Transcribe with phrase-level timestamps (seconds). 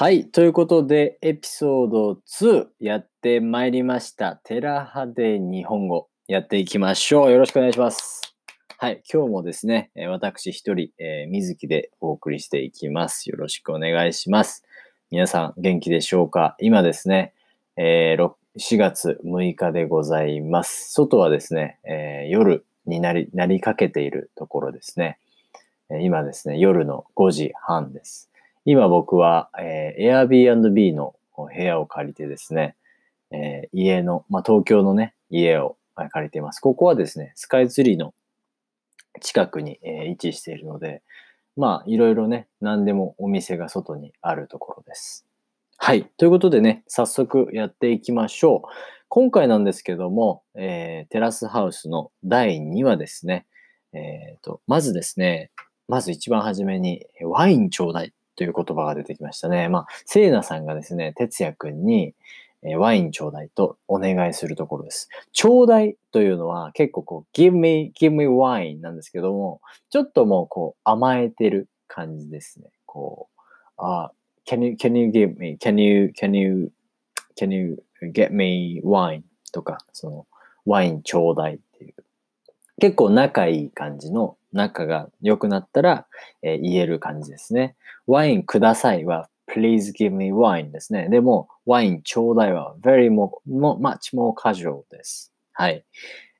[0.00, 0.24] はい。
[0.24, 4.36] ということで、エピソード2やってまいりました。
[4.44, 7.30] テラハで日本語やっていきましょう。
[7.30, 8.34] よろしくお願いします。
[8.78, 9.02] はい。
[9.12, 13.28] 今日もですね、私一人、えー水木でお送りしていきます。
[13.28, 14.64] よろしくお願いします。
[15.10, 16.56] 皆さん元気でしょうか？
[16.60, 17.34] 今ですね、
[17.76, 20.94] えー4月6日でございます。
[20.94, 25.18] 外はですね、えー夜になり、なりかけているところですね。
[26.00, 28.29] 今ですね、夜の5時半です。
[28.64, 32.76] 今僕は、えー Airbnb の部屋を借りてですね、
[33.30, 36.60] えー家の、まあ、東京のね、家を借りています。
[36.60, 38.14] ここはですね、スカイツリーの
[39.20, 41.02] 近くに、えー位置しているので、
[41.56, 45.26] まあ、いろいろね、何でもお店が外にあるところです。
[45.76, 46.04] はい。
[46.16, 48.68] ということでね、早速やっていきましょう。
[49.08, 53.46] 今回なんですけども、えーテラスハウスの第2話ですね。
[53.92, 55.50] えーと、まずですね、
[55.88, 59.68] まず一番初めに、ワインちょうだいという言葉が出てきましたね。
[59.68, 62.14] まあ、セイナさんがですね、哲也くんに、
[62.62, 65.10] えーワインちょうだいとお願いするところです。
[65.32, 72.70] ちょうだいというのは結構こう、give me, give me wine なんですけども、ちょっともうこう、甘えてる感じですね。
[72.86, 73.40] こう、
[73.76, 74.10] あ、
[74.46, 76.72] can you, can you give me, can you, can you,
[77.38, 77.82] can you
[78.14, 79.20] get me wine
[79.52, 80.26] とか、その、
[80.64, 81.60] ワインちょうだい。
[82.80, 86.06] 結構仲いい感じの、仲が良くなったら、
[86.42, 87.76] えー言える感じですね。
[88.06, 91.08] ワインくださいは please give me wine ですね。
[91.08, 95.32] でも、ワインちょうだいは very more, much more casual です。
[95.52, 95.84] はい。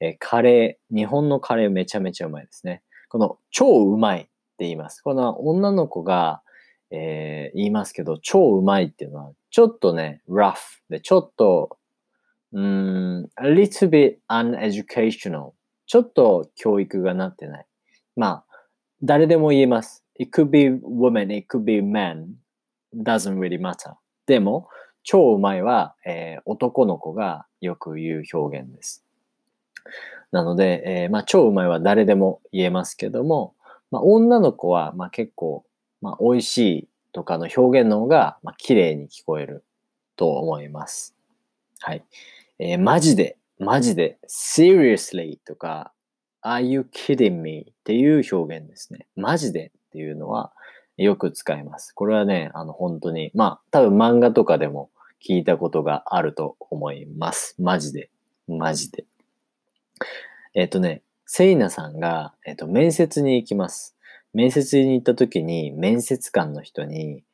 [0.00, 2.82] えーカレー、日本のカレーめちゃめちゃうまいですね。
[3.08, 5.00] この超うまいって言います。
[5.02, 6.42] この女の子が、
[6.90, 10.54] えー言いますけど、超うまいっていうのは、ちょっとね、rough
[10.90, 11.78] で、ちょっと、
[12.52, 15.52] うん、a little bit uneducational
[15.86, 17.66] ちょっと教育がなってない。
[18.16, 18.44] まあ、
[19.02, 20.04] 誰でも言えます。
[20.18, 22.26] It could be woman, it could be man.
[22.94, 23.94] doesn't really matter.
[24.26, 24.68] でも、
[25.02, 29.04] 超うまいは、えー男の子がよく言う表現です。
[30.30, 33.54] なので、えーまあ、超うまいは誰でも言えますけども、
[33.90, 35.64] まあ、女の子は、まあ、結構、
[36.00, 39.64] まあ、美味しいとかの表現の方が、まあ、綺麗に聞こえる
[40.16, 41.14] と思います。
[41.80, 42.04] はい。
[42.58, 45.92] えーマジで、マジで、seriously とか、
[46.42, 49.06] are you kidding me っていう表現ですね。
[49.16, 50.52] マジでっていうのは
[50.96, 51.92] よく使います。
[51.92, 54.90] これはね、あの本当に、まあ多分漫画とかでも
[55.26, 57.56] 聞いたことがあると思います。
[57.58, 58.10] マジで。
[58.46, 59.06] マジで。
[60.54, 63.96] えっ、とね、セイナさんが、えっ、と、面接に行きます。
[64.34, 67.24] 面接に行った時に、面接官の人に、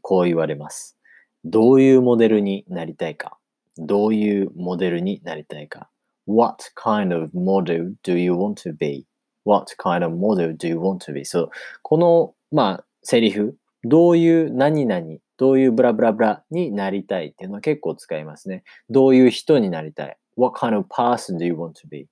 [0.00, 0.96] こう言われます。
[1.44, 3.36] どういうモデルになりたいか。
[3.78, 5.88] どういうモデルになりたいか。
[6.26, 11.12] What kind of model do you want to be?What kind of model do you want to
[11.12, 11.24] be?
[11.24, 11.50] そう、
[11.82, 18.62] この、まあ、セリフ、どういう何々、どういうブラブラブラになりたいっていうのは結構使いますね。
[18.90, 22.06] どういう人になりたい ?What kind of person do you want to be?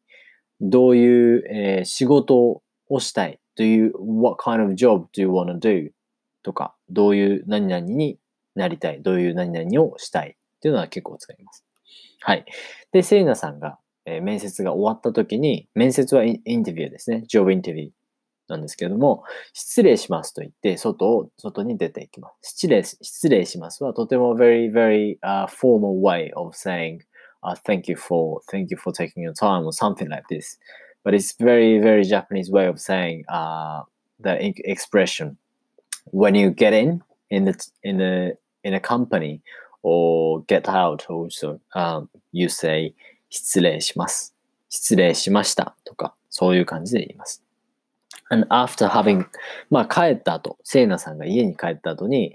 [0.61, 5.91] どういう、えー仕事をしたい ?Do you, what kind of job do you want to do?
[6.43, 8.19] とか、どういう何々に
[8.55, 11.65] なりたいどういう何々をしたいっていうのは結構使います。
[12.21, 12.45] はい。
[12.93, 17.25] で、セイナさんが、えー面接が終わった時に、面接はインタビューですね。
[17.27, 17.91] ジョブインタビュー
[18.49, 22.51] なんですけれども、失礼しますと言って、外を、外に出ていきます。
[22.51, 27.01] 失礼、失礼しますは、とても very, very、uh, formal way of saying,
[27.43, 30.59] uh, thank you for, thank you for taking your time or something like this.
[31.03, 33.85] But it's very, very Japanese way of saying, uh,
[34.21, 35.39] the e- expression.
[36.13, 39.41] When you get in, in the, in the, in a company
[39.83, 42.95] or get out also, um, you say,
[43.29, 44.35] 失礼します。
[44.69, 47.43] 失礼しましたとか、そういう感じで言います。
[48.31, 49.27] And after having,
[49.71, 52.35] まあ帰った後、セイナさんが家に帰った後に、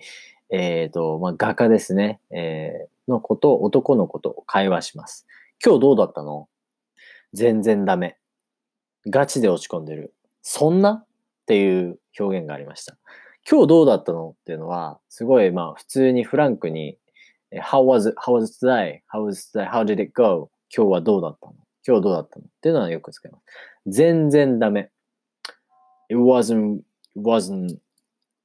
[0.49, 5.27] えっ、と、まあ画家ですね、えーのこと、男の子と会話します。
[5.63, 6.47] 今日どうだったの？
[7.33, 8.17] 全然ダメ。
[9.07, 10.13] ガチで落ち込んでる。
[10.41, 10.91] そんな？
[10.91, 11.05] っ
[11.45, 12.97] ていう表現がありました。
[13.49, 14.35] 今日どうだったの？
[14.41, 16.97] っていうのは、すごいまあ普通にフランクに、
[17.53, 18.15] How was it?
[18.17, 19.01] How was it today?
[19.07, 19.65] How was today?
[19.65, 20.49] How did it go?
[20.75, 21.55] 今日はどうだったの
[21.87, 23.43] 今日どうだったのっていうのはよく使います。
[23.87, 24.89] 全然ダメ。
[26.09, 26.81] It wasn't,
[27.15, 27.79] wasn't, it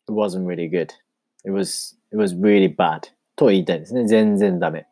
[0.08, 0.90] wasn't really good.
[1.44, 3.10] It was, it was really bad.
[3.36, 4.06] と言いたいですね。
[4.06, 4.86] 全然ダメ。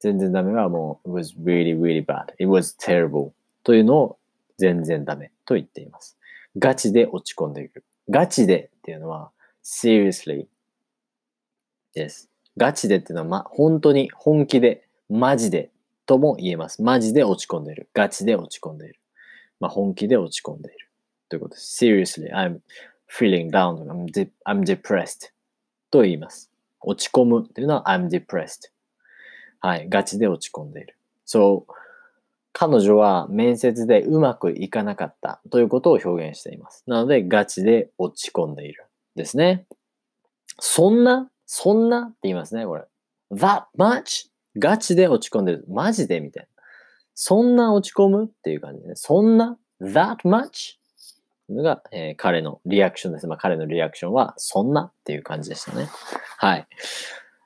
[0.00, 2.32] 全然ダメはもう、it was really, really bad.
[2.38, 3.32] It was terrible.
[3.62, 4.18] というのを
[4.58, 6.16] 全然ダメと言っています。
[6.58, 7.84] ガチで落ち込んでいる。
[8.08, 9.30] ガチでっていうのは
[9.62, 10.46] seriously
[11.92, 12.30] です。
[12.56, 15.70] ガチでっていうのは、ま、本当に本気で、マジで
[16.06, 16.82] とも言えます。
[16.82, 17.88] マジで落ち込んでいる。
[17.94, 18.98] ガチで落ち込んでいる。
[19.60, 20.88] まあ、本気で落ち込んでいる。
[21.28, 21.84] ということです。
[21.84, 22.60] seriously, I'm
[23.08, 25.30] feeling down, I'm, de- I'm depressed
[25.90, 26.50] と言います。
[26.80, 28.70] 落ち込むっていうのは I'm depressed。
[29.60, 29.88] はい。
[29.88, 30.96] ガチで落ち込んでいる。
[31.24, 31.72] そう。
[32.52, 36.84] 彼女は面接でうまくいかなかったということを表現しています。
[36.86, 38.86] なので、ガチで落ち込んでいる。
[39.14, 39.66] ですね。
[40.58, 42.84] そんなそんなって言いますね、これ。
[43.32, 44.28] that much?
[44.58, 45.64] ガチで落ち込んでる。
[45.68, 46.62] マジでみたいな。
[47.14, 50.76] そんな落ち込むっていう感じで、ね、そんな？that much?
[51.48, 53.26] のが、えー、彼のリアクションです。
[53.26, 55.88] まあ彼のリアクションは、そんなっていう感じでしたね。
[56.38, 56.66] はい。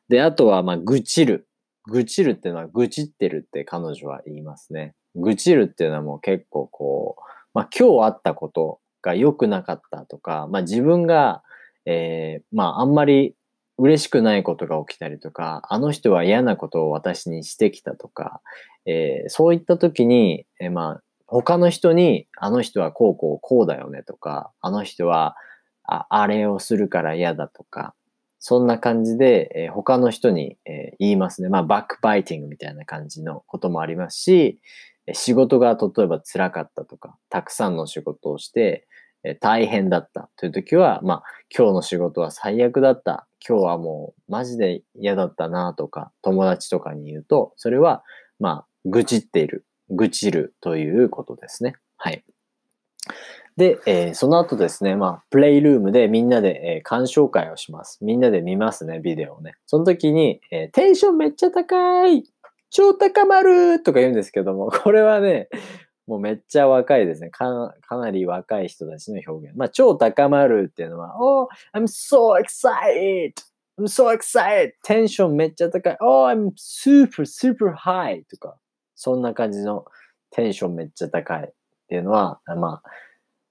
[0.08, 1.46] で、あとは、まあ、愚痴る。
[1.86, 4.94] 愚痴るっていうのは、愚痴ってるって彼女は言いますね。
[5.14, 11.42] 愚痴るっていうのはもう結構こう、まあ今日あったことが良くなかったとか、まあ自分が、
[11.84, 13.34] えー、まああんまり
[13.80, 18.42] 嬉しくないことが起きたりとか、あの人は嫌なことを私にしてきたとか、
[18.86, 25.36] えー、そういった時に、えー、まあ他の人に、あの人はこうこうこうだよねとか、あの人は
[25.84, 27.94] ああれをするから嫌だとか、
[28.38, 31.50] そんな感じで、えー、他の人に、え、言いますね。
[31.50, 34.60] まあ、バックバイティングみたいな感じのこともありますし、
[35.12, 38.86] 仕事が例えば辛かったとか、たくさんの仕事をして、
[39.24, 41.22] え、大変だったという時は、まあ、
[41.56, 43.26] 今日の仕事は最悪だった。
[43.46, 48.02] 今日はもうマジで嫌だったなとか、友達とかに言うと、それは、
[48.38, 51.76] まあ、愚痴っている愚痴るということですね。
[51.96, 52.24] はい。
[53.56, 57.98] で、えー、その後ですね、まあ、プレイルームでみんなで、えー、鑑賞会をします。
[58.02, 59.54] みんなで見ますね、ビデオをね。
[59.66, 62.24] その時に、えー、テンションめっちゃ高い
[62.70, 65.48] 超高まるとか言うんですけども、これはね、
[66.10, 67.30] もうめっちゃ若いですね。
[67.30, 67.46] か
[67.92, 69.56] なり若い人たちの表現。
[69.56, 73.34] まあ、超高まるっていうのは、Oh, I'm so excited!
[73.78, 74.72] I'm so excited!
[74.82, 75.96] テンションめっちゃ高い。
[76.00, 78.24] Oh, I'm super, super high!
[78.28, 78.56] とか、
[78.96, 79.84] そんな感じの
[80.32, 81.52] テンションめっちゃ高いっ
[81.86, 82.82] ていうのは、まあ、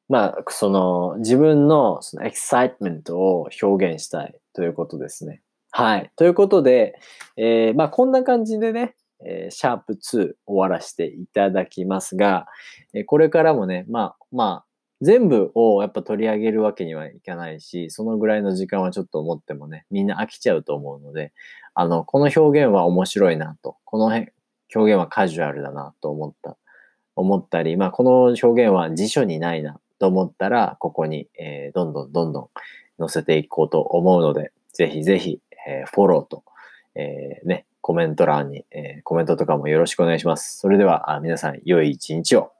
[0.09, 5.41] まあ、その自分のその excitement を表現したいということですね。
[5.71, 6.11] はい。
[6.17, 6.99] ということで、
[7.37, 8.95] えー、まあこんな感じでね、
[9.25, 12.47] え、シャープ2終わらせていただきますが、
[12.93, 14.65] え、これからもね、まあ、まあ、
[15.01, 21.31] 全部をやっぱ取り上げるわけにはいかないし、そのぐらいの時間はちょっと思ってもね、みんな飽きちゃうと思うので、
[21.73, 24.27] あの、この表現は面白いなと、この表
[24.75, 26.57] 現はカジュアルだなと思った、
[27.15, 32.49] 思ったり、まあ、この表現は辞書にないなと思ったら、ここに、えー、どんどんどんどん
[32.99, 36.43] 載せていこうと思うので、ぜひぜひ、えー、フォローと、
[36.95, 40.57] えー、ね、コメント欄に、えー、コメントとかもよろしくお願いします。
[40.57, 42.51] それでは、あ皆さん、良い一日を。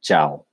[0.00, 0.47] チャオ。